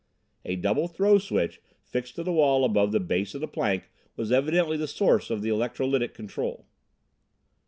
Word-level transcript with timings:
A 0.45 0.55
double 0.55 0.87
throw 0.87 1.19
switch 1.19 1.61
fixed 1.83 2.15
to 2.15 2.23
the 2.23 2.31
wall 2.33 2.65
above 2.65 2.91
the 2.91 2.99
base 2.99 3.35
of 3.35 3.41
the 3.41 3.47
plank 3.47 3.91
was 4.15 4.31
evidently 4.31 4.75
the 4.75 4.87
source 4.87 5.29
of 5.29 5.41
electrolytic 5.41 6.15
control. 6.15 6.65